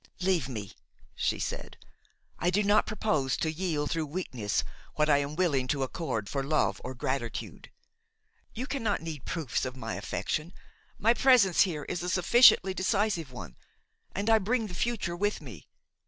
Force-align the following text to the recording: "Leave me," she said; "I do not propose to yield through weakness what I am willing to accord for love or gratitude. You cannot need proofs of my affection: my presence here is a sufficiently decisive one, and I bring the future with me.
"Leave 0.21 0.49
me," 0.49 0.73
she 1.13 1.37
said; 1.37 1.77
"I 2.39 2.49
do 2.49 2.63
not 2.63 2.87
propose 2.87 3.37
to 3.37 3.51
yield 3.51 3.91
through 3.91 4.07
weakness 4.07 4.63
what 4.95 5.11
I 5.11 5.19
am 5.19 5.35
willing 5.35 5.67
to 5.67 5.83
accord 5.83 6.27
for 6.27 6.41
love 6.43 6.81
or 6.83 6.95
gratitude. 6.95 7.69
You 8.55 8.65
cannot 8.65 9.03
need 9.03 9.25
proofs 9.25 9.63
of 9.63 9.77
my 9.77 9.93
affection: 9.93 10.53
my 10.97 11.13
presence 11.13 11.61
here 11.69 11.83
is 11.83 12.01
a 12.01 12.09
sufficiently 12.09 12.73
decisive 12.73 13.31
one, 13.31 13.55
and 14.15 14.27
I 14.27 14.39
bring 14.39 14.65
the 14.65 14.73
future 14.73 15.15
with 15.15 15.39
me. 15.39 15.67